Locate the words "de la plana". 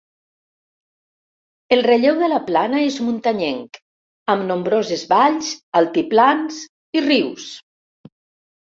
2.23-2.79